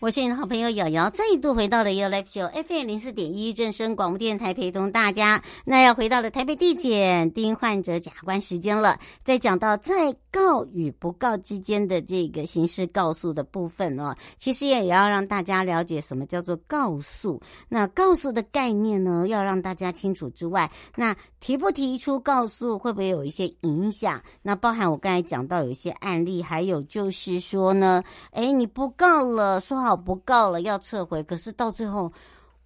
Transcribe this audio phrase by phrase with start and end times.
[0.00, 5.42] 我是你的好朋友瑶瑶，再度回到了 You Life Show FM 零四点一正声广播电台，陪同大家。
[5.62, 17.38] 那要回到了台北地检丁患者假关时间了，在讲到在告与不告之间的这个刑事告诉的部分哦，其实也要让大家了解什么叫做告诉。
[17.68, 24.18] 那告诉的概念呢，要让大家清楚之外，那提不提出告诉会不会有一些影响？
[24.40, 29.89] 那包含我刚才讲到有一些案例，还有就是说呢，诶，你不告了，说好。
[29.96, 31.22] 不告了，要撤回。
[31.22, 32.12] 可是到最后，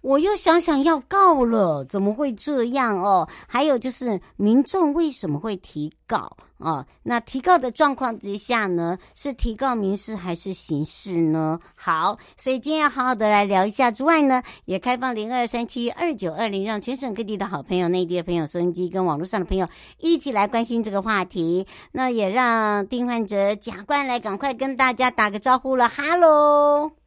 [0.01, 3.27] 我又想想要告了，怎么会这样哦？
[3.47, 6.85] 还有就是民众为什么会提告啊？
[7.01, 11.59] 那提告的状况之下呢，是提告民事还是刑事呢？
[11.75, 13.89] 好，所以今天要好好的来聊一下。
[13.89, 19.67] 之外呢，也开放零二三七二九二零，让全省各地的好朋友、内地的朋友、收音机跟网络上的朋友
[19.97, 21.65] 一起来关心这个话题。
[21.91, 27.04] 那也让丁焕哲检察官来赶快跟大家打个招呼了，哈喽。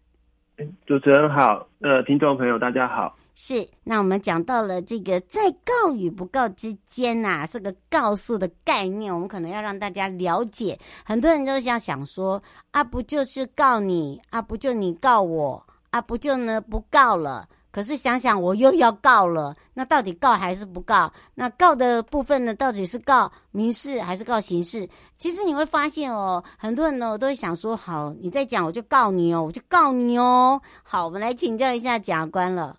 [0.86, 3.16] 主持人好，呃，听众朋友大家好。
[3.36, 10.76] 是，那我们讲到了这个在告与不告之间呐、这个告诉的概念，我们可能要让大家了解。
[11.04, 12.42] 很多人都想想说，
[12.72, 17.48] 啊，不就是告你，啊，不就你告我，啊，不就呢不告了。
[17.78, 21.12] 可是想想，我又要告了，那到底告还是不告？
[21.36, 24.88] 那告的部分呢，到底是告民事还是告刑事？
[25.16, 30.60] 其实你会发现哦，很多人呢都会想说，好，你再讲我就告你哦，我就告你哦。
[30.82, 32.76] 好，我们来请教一下甲官了。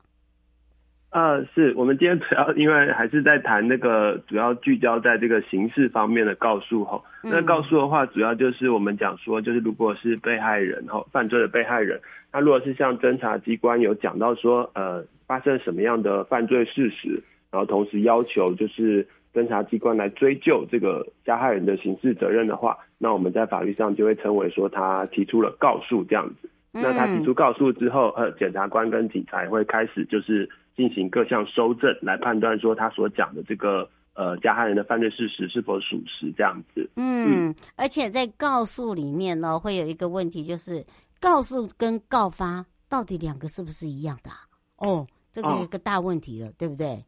[1.12, 7.04] 呃，是我们今天主要因为还是在谈那个主要聚焦在这个刑事方面的告诉吼。
[7.24, 12.00] 那告诉的话，主要就是我们讲说，就是如果是被害人吼，犯罪的被害人，
[12.32, 26.50] 那如果是像侦查机关有讲到说，呃，发生什么样的犯罪事实，然后同时要求就是侦查机关来追究这个加害人的刑事责任的话，那我们在法律上就会称为说他提出了告诉这样子。
[26.72, 30.48] 那他提出告诉之后，呃，检察官跟警察会开始就是。
[30.76, 36.90] 进行各项搜证来判断说他所讲的这个呃加害人的犯罪事实是否属实这样子。
[36.96, 40.86] 嗯，而且在告诉里面呢，会有一个问题，就是
[41.20, 44.38] 告诉跟告发到底两个是不是一样的啊？
[44.78, 47.04] 哦，这个有一个大问题了，哦，对不对？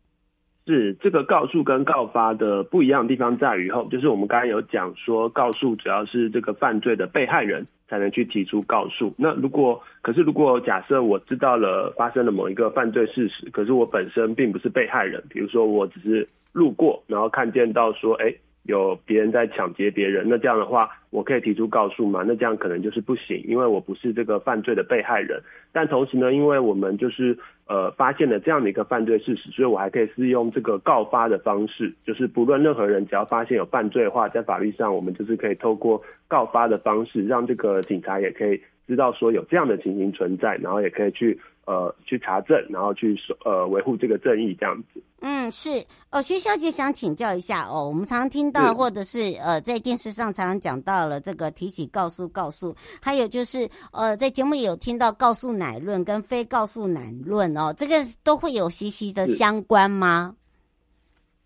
[0.67, 7.65] 是这个告诉跟告发的不一样的地方在于后，就是我们刚才有讲说，告诉主要是这个犯罪的被害人。
[7.91, 9.13] 才能去提出告诉。
[9.17, 18.33] 那如果，可是如果假设我知道了发生了某一个犯罪事实，可是我本身并不是被害人，比如说我只是路过，然后看见到说，哎，
[18.63, 22.23] 有别人在抢劫别人，那这样的话，我可以提出告诉吗？
[22.27, 25.41] 那这样可能就是不行，因为我不是这个犯罪的被害人。
[25.71, 41.39] 但同时呢，因为我们就是呃发现了这样的一个犯罪事实，所以我还可以是用这个告发的方式，就是不论任何人只要发现有犯罪的话，在法律上我们就是可以透过告发的方式，让这个警察也可以知道说有这样的情形存在，然后也可以去。
[41.65, 45.01] 呃，去查证，然后去呃维护这个正义，这样子。
[45.21, 45.69] 嗯，是
[46.11, 60.35] 哦，薛小姐想请教一下哦，我们常常听到，或者是呃，在电视上常常讲到了这个提起告诉告诉，还有就是呃，在节目里有听到告诉乃论跟非告诉乃论哦，这个都会有息息的相关吗？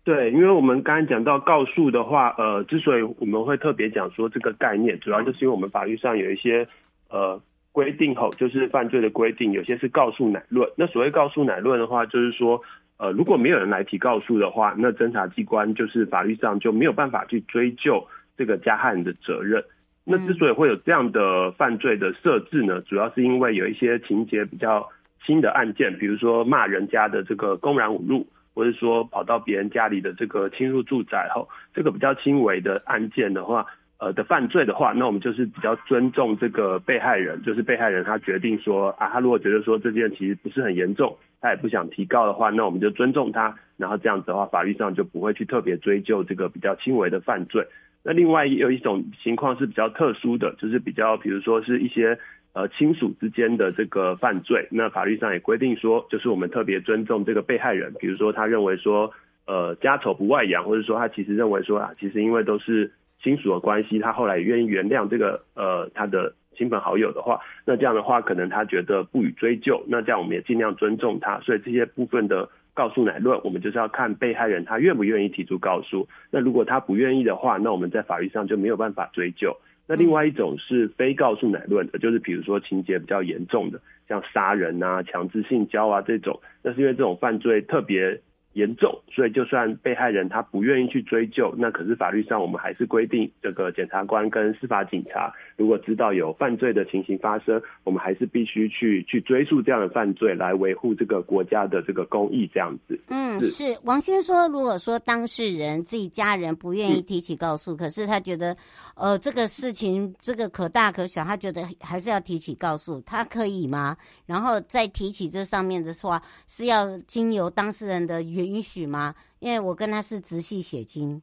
[0.02, 6.66] 对，因为我们刚刚讲到告诉的话，呃，之所以我们会特别讲说这个概念，主要就是因为我们法律上有一些
[7.10, 7.38] 呃。
[7.76, 10.66] 规定后就是犯罪的规定，有些是告诉乃论。
[10.78, 12.58] 那所谓告诉乃论的话，就是说，
[12.96, 18.02] 呃，如果没有人来提告诉的话，那侦查机关就是法律上就没有办法去追究
[18.34, 19.62] 这个加害人的责任。
[20.04, 24.88] 那之所以会有这样的犯罪的设置呢，主要是因为有一些情节比较
[25.26, 33.66] 轻的案件，比如说骂人家的这个公然侮辱，或者说跑到别人家里的这个侵入住宅后，这个比较轻微的案件的话。
[33.98, 47.66] 呃的犯罪的话，那我们就是比较尊重这个被害人，就是被害人他决定说啊，他如果觉得说这件其实不是很严重，他也不想提告的话，那我们就尊重他，然后这样子的话，法律上就不会去特别追究这个比较轻微的犯罪。
[48.02, 52.18] 那另外有一种情况是比较特殊的，就是比较比如说是一些
[52.52, 59.10] 呃亲属之间的这个犯罪，那法律上也规定说，就是我们特别尊重这个被害人，比如说他认为说
[59.46, 62.92] 呃家丑不外扬，或者说他其实认为说啊，其实因为都是。
[63.22, 71.40] 亲属的关系，他后来也愿意原谅这个呃他的亲朋好友的话，那这样的话可能他觉得不予追究，那这样我们也尽量尊重他。
[71.40, 76.08] 所以这些部分的告诉乃论，我们就是要看被害人他愿不愿意提出告诉。
[76.30, 79.56] 那如果他不愿意的话，那我们在法律上就没有办法追究。
[79.88, 88.20] 那另外一种是非告诉乃论的，就是比如说情节比较严重的，像杀人啊、强制性交啊这种，那是因为这种犯罪特别
[88.56, 102.98] 严重，所以就算被害人他不愿意去追究，那可是法律上我们还是规定，这个检察官跟司法警察如果知道有犯罪的情形发生，我们还是必须去去追溯这样的犯罪，来维护这个国家的这个公益这样子。
[103.08, 108.56] 嗯，是，是王先说，如果说当事人自己家人不愿意提起告诉，嗯、可是他觉得，
[108.94, 113.94] 呃，这个事情这个可大可小，他觉得还是要提起告诉，他可以吗？
[114.24, 119.14] 然后再提起这上面的话，是要经由当事人的原允许吗？
[119.40, 121.20] 因为我跟他是直系血亲。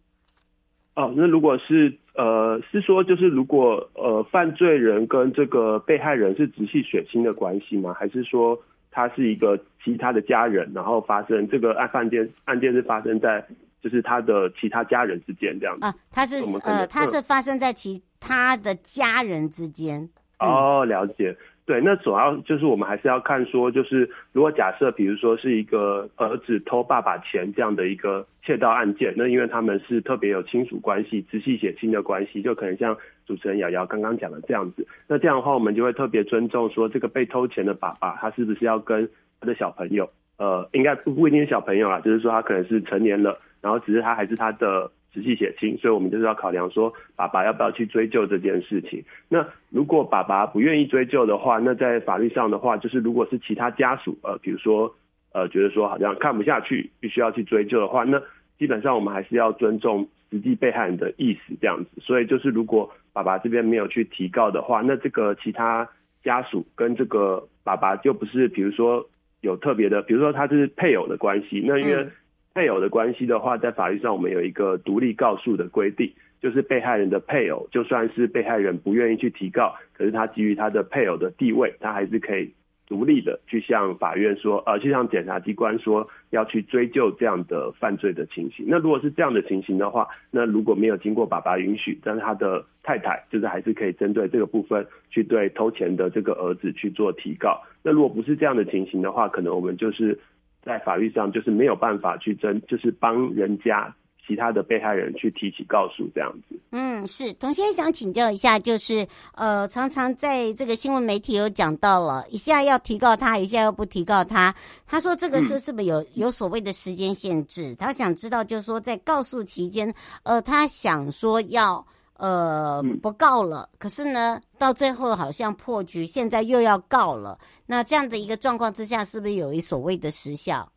[0.96, 7.94] 哦，那如果是呃，是说就是如果呃，犯罪人跟这个被害人是直系血亲的关系吗？
[7.94, 8.56] 还是说
[8.92, 13.44] 他是一个其他的家人，然后发生这个案案件案件是发生在
[13.82, 15.86] 就是他的其他家人之间这样子？
[15.86, 20.08] 啊，他是呃，他是发生在其他的家人之间。
[20.38, 21.36] 嗯、哦，了解。
[21.66, 34.86] 对，那主要就是我们还是要看说，就是如果假设，比如说是一个儿子偷爸爸钱这样的一个窃盗案件，那因为他们是特别有亲属关系、直系血亲的关系，就可能像主持人瑶瑶刚刚讲的这样子。
[35.08, 44.92] 那这样的话，我们就会特别尊重说，这个被偷钱的爸爸，他是不是要跟他的小朋友，呃，应该不一定是小朋友啦，就是说他可能是成年了，然后只是他还是他的。
[45.14, 49.04] 直系血亲，所以我们就是要考量说，爸爸要不要去追究这件事情。
[49.30, 54.96] 那如果爸爸不愿意追究的话，那在法律上的话，就是如果是其他家属，呃，比如说，
[55.32, 58.20] 呃，觉得说好像看不下去，必须要去追究的话，那
[58.58, 62.02] 基本上我们还是要尊重实际被害人的意思这样子。
[62.02, 65.88] 所以就是如果爸爸这边没有去提告的话，那这个其他
[66.24, 69.08] 家属跟这个爸爸就不是，比如说
[69.42, 72.08] 有特别的，比如说他是配偶的关系，那因为。
[72.54, 82.54] 配偶的关系的话，在法律上我们有一个独立告诉的规定，就是被害人的配偶，就算是被害人不愿意去提告，可是他基于他的配偶的地位，他还是可以
[82.88, 88.66] 独立的去向法院说，呃，去向检察机关说要去追究这样的犯罪的情形。
[88.68, 97.64] 那如果是这样的情形的话，那如果没有经过爸爸允许，但是他的太太就是还是可以针对这个部分去对偷钱的这个儿子去做提告。
[97.82, 100.20] 那如果不是这样的情形的话，可能我们就是。
[100.66, 103.94] 在法律上就是没有办法去争，就是帮人家
[104.26, 106.58] 其他的被害人去提起告诉这样子。
[106.72, 109.06] 嗯，是，童先生想请教一下，就是
[109.36, 114.56] 呃，常常在这个新闻媒体有讲到了，一下要提告他，一下又不提告他。
[114.88, 117.72] 他说这个是是不是有有所谓的时间限制？
[117.72, 119.94] 嗯、他想知道，就是说在告诉期间，
[120.24, 121.86] 呃，他想说要。
[122.18, 123.68] 呃，不告了。
[123.80, 127.38] 可是呢，到最后好像破局，现在又要告了。
[127.66, 130.72] 那这样的一个状况之下，是不是有一所谓的时效？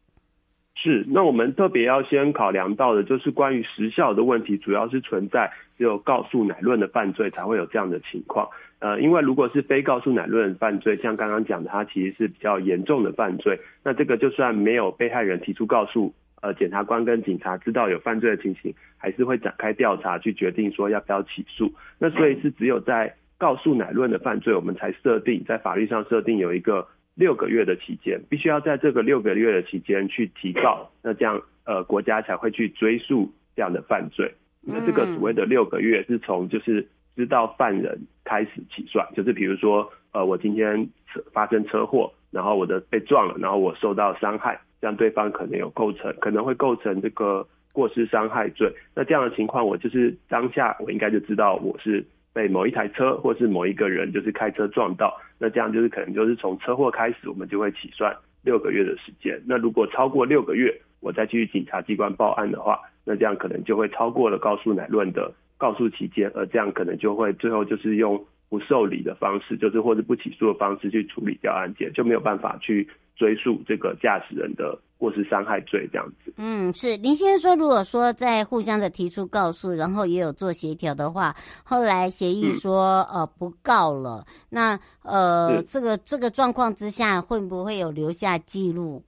[0.75, 1.05] 是。
[1.09, 8.49] 那我们特别要先考量到的，就是关于时效的问题，主要是存在只有告诉乃论的犯罪才会有这样的情况。
[8.79, 13.59] 呃，因为如果是非告诉乃论犯罪，像刚刚讲的，它其实是比较严重的犯罪。
[13.83, 16.13] 那这个就算没有被害人提出告诉。
[16.47, 21.73] 呃，检察官跟警察知道有犯罪的情形，还是会展开调查，去决定说要不要起诉。
[21.99, 34.33] 那所以是只有在告诉乃论的犯罪，我们才设定在法律上设定有一个六个月的期间，必须要在这个六个月的期间去提告，那这样呃国家才会去追诉这样的犯罪。
[34.61, 40.89] 那这个所谓的六个月是从就是知道犯人开始起算，就是比如说呃我今天
[41.33, 44.61] 发生车祸，然后我的被撞了，然后我受到伤害。
[44.81, 48.73] 让对方可能有构成，可能会构成这个过失伤害罪。
[48.95, 55.19] 那这样的情况，我就是当下我应该就知道我是被某一台车或是某一个人就是开车撞到。
[55.39, 59.41] 那这样就是可能就是从车祸开始，我们就会起算六个月的时间。
[59.47, 72.89] 那如果超过六个月，我再去警察机关报案的话，那这样可能就会超过了告诉乃论的告诉期间，而这样可能就会最后就是用不受理的方式，就是或者不起诉的方式去处理掉案件，就没有办法去。
[73.19, 76.31] 追诉这个驾驶人的过失伤害罪这样子。
[76.37, 81.35] 嗯，是林先生说，如果说在互相的提出告诉，然后也有做协调的话，
[81.65, 89.03] 后来协议说、嗯、呃不告了，那呃这个这个状况之下，会不会有留下记录？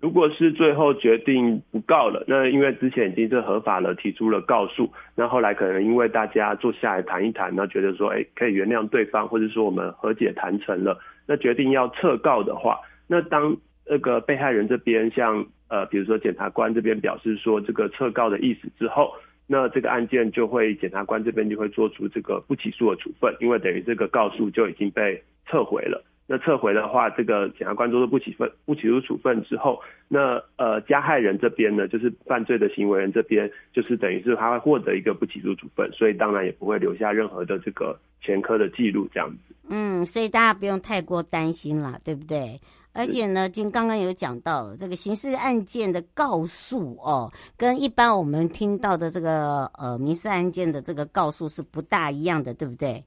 [0.00, 10.98] 如果是最后决定不告了，那因为之前已经是合法了，提出了告诉，那后来可能因为大家坐下来谈一谈，那觉得说，哎，可以原谅对方，或者说我们和解谈成了。
[11.26, 19.12] 那决定要撤告的话，那当那个被害人这边向呃，比如说检察官这边表示说这个撤告的意思之后，
[19.46, 26.02] 那这个案件就会检察官这边就会做出这个不起诉的处分，因为等于这个告诉就已经被撤回了。
[26.32, 39.56] 那撤回的话，这个检察官做出不起分不起诉处分之后，那呃加害人这边呢，就是犯罪的行为人这边，就是等于是他会获得一个不起诉处分，所以当然也不会留下任何的这个前科的记录这样子。
[39.70, 42.56] 嗯，所以大家不用太过担心了，对不对？
[42.92, 53.04] 而且呢，今刚刚有讲到这个刑事案件的告诉哦，跟一般我们听到的这个呃民事案件的这个告诉是不大一样的，对不对？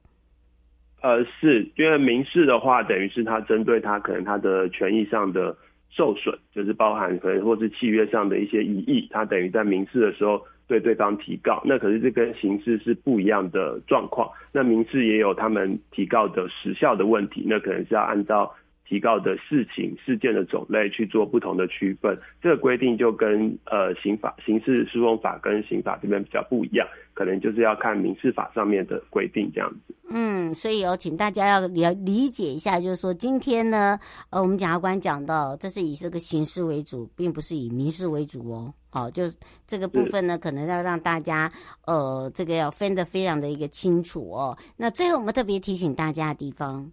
[1.04, 5.54] 呃，是因为民事的话，等于是他针对他可能他的权益上的
[5.90, 14.30] 受损，就是包含可能或是契约上的一些疑义，他等于在民事的时候对对方提告，那可是这跟刑事是不一样的状况。
[14.50, 18.54] 那民事也有他们提告的时效的问题，那可能是要按照。
[18.86, 29.93] 提告的事情、事件的种类去做不同的区分，这个规定就跟呃刑法、刑事诉讼法跟刑法这边比较不一样，可能就是要看民事法上面的规定这样子。
[30.16, 33.98] 嗯，所以有请大家要了理解一下，就是说今天呢，
[34.30, 38.72] 呃，我们检察官讲到，这是以这个刑事为主，并不是以民事为主哦。
[38.90, 39.24] 好，就
[39.66, 41.50] 这个部分呢，可能要让大家
[41.84, 44.56] 呃，这个要分得非常的一个清楚哦。
[44.76, 46.88] 那最后我们特别提醒大家的地方。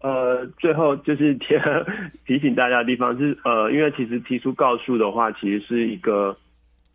[0.00, 1.46] 呃，最后就是提
[2.24, 6.36] 提醒大家的地方是，呃，因为其实提出告诉的话，其实是一个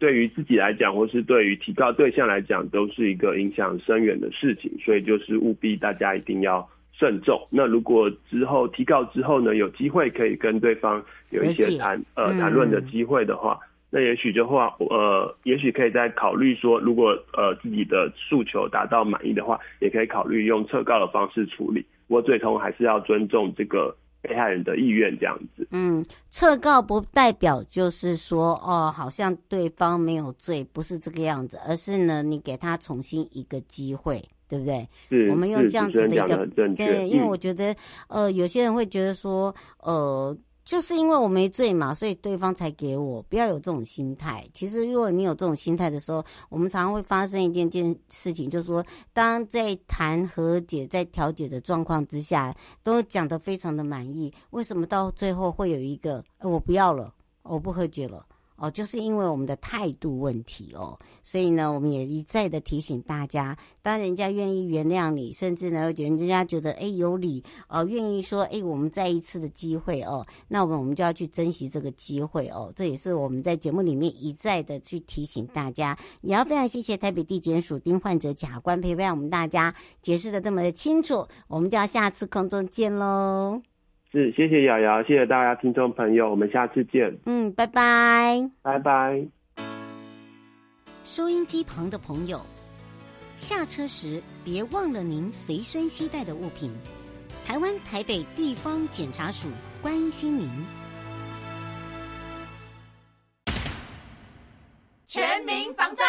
[0.01, 7.39] 对于自己来讲，或是对于提告对象来讲，都是一个影响深远的事情，所以就是务必大家一定要慎重。
[7.51, 21.85] 那如果之后提告之后呢，有机会可以跟对方有一些谈呃谈论的机会的话，嗯、那也许的话，呃，也许可以再考虑说，如果呃自己的诉求达到满意的话，也可以考虑用撤告的方式处理。
[22.07, 25.60] 不过最终还是要尊重这个被害人的意愿，这样子。
[25.71, 34.87] 嗯，撤告不代表就是说，哦，好像对方没有罪，不是这个样子，而是呢，你给他重新一个机会，对不对？
[35.09, 37.71] 是，我们用这样子的一个，对，因为我觉得，
[38.07, 40.37] 嗯、呃，有些人会觉得说，呃。
[40.63, 43.21] 就是因为我没醉嘛，所以对方才给我。
[43.23, 44.47] 不要有这种心态。
[44.53, 57.13] 其实，如果你有这种心态的时候，我们常常会发生一件件事情，就是说，当在谈和解、在调解的状况之下，都讲得非常的满意，为什么到最后会有一个，呃，我不要了，
[57.43, 58.25] 我不和解了？
[58.61, 83.70] 哦，就是因为我们的态度问题哦，所以呢，我们也一再的提醒大家，当人家愿意原谅你，甚至呢，觉得人家觉得哎有理哦，愿意说哎我们再一次的机会哦，那我们我们就要去珍惜这个机会哦，这也是我们在节目里面一再的去提醒大家，也要非常谢谢台北地检署丁患者检察官陪伴我们大家解释的这么的清楚，我们就要下次空中见喽。
[84.11, 87.17] 是，谢谢瑶瑶，谢谢大家听众朋友，我们下次见。
[87.25, 89.25] 嗯，拜拜，拜拜。
[91.05, 92.45] 收音机旁的朋友，
[93.37, 96.75] 下车时别忘了您随身携带的物品。
[97.45, 99.47] 台湾台北地方检察署
[99.81, 100.49] 关心您。
[105.07, 106.03] 全民防诈，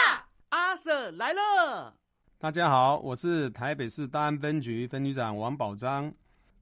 [0.49, 1.95] 阿 Sir 来了。
[2.41, 6.13] 大家好，我是台北市大安分局分局长王宝章。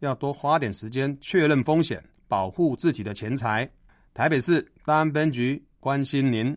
[0.00, 3.68] 要多花点时间确认风险，保护自己的钱财。
[4.14, 6.56] 台北市大安分局关心您。